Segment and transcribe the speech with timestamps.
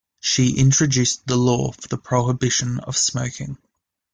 [0.19, 3.59] She introduced the law for the prohibition of smoking.